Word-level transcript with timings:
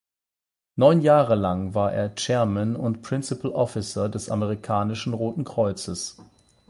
Neun 0.77 1.01
Jahre 1.01 1.35
lang 1.35 1.75
war 1.75 1.93
er 1.93 2.15
Chairman 2.15 2.75
und 2.75 3.03
Principal 3.03 3.51
Officer 3.51 4.09
des 4.09 4.31
amerikanischen 4.31 5.13
Roten 5.13 5.43
Kreuzes. 5.43 6.17